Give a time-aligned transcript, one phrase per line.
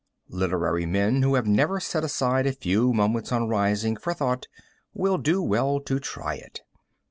[0.31, 4.47] Literary men who have never set aside a few moments on rising for thought
[4.95, 6.61] will do well to try it.